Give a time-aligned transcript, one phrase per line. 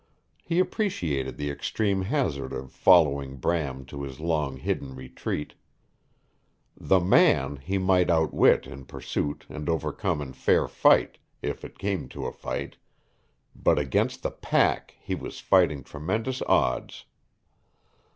[0.43, 5.53] He appreciated the extreme hazard of following Bram to his long hidden retreat.
[6.75, 12.09] The man he might outwit in pursuit and overcome in fair fight, if it came
[12.09, 12.77] to a fight,
[13.55, 17.05] but against the pack he was fighting tremendous odds.